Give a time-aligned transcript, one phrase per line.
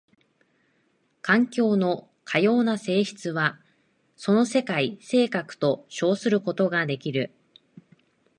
[1.21, 3.59] 環境のかような性質は
[4.17, 7.31] その世界性格と称することができる。